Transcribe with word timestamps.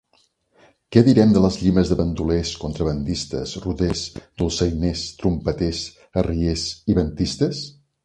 Què 0.95 1.03
direm 1.07 1.35
de 1.35 1.43
les 1.43 1.57
llimes 1.63 1.91
de 1.91 1.97
bandolers, 1.99 2.55
contrabandistes, 2.63 3.55
roders, 3.67 4.03
dolçainers, 4.43 5.07
trompeters, 5.23 5.87
arriers 6.27 6.69
i 6.95 7.01
ventistes? 7.05 7.67